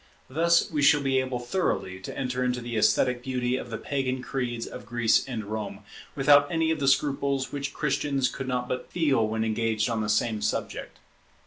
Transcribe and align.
Thus 0.31 0.71
we 0.71 0.81
shall 0.81 1.01
be 1.03 1.19
able 1.19 1.37
thoroughly 1.37 1.99
to 1.99 2.17
enter 2.17 2.43
into 2.43 2.59
the 2.59 2.75
esthetic 2.75 3.21
beauty 3.21 3.55
of 3.55 3.69
the 3.69 3.77
Pagan 3.77 4.23
creeds 4.23 4.65
of 4.65 4.83
Greece 4.87 5.27
and 5.27 5.45
Rome, 5.45 5.81
without 6.15 6.51
any 6.51 6.71
of 6.71 6.79
the 6.79 6.87
scruples 6.87 7.51
which 7.51 7.71
Christians 7.71 8.27
could 8.27 8.47
not 8.47 8.67
but 8.67 8.89
feel 8.91 9.27
when 9.27 9.43
engaged 9.43 9.91
on 9.91 10.01
the 10.01 10.09
same 10.09 10.41
subject. 10.41 10.97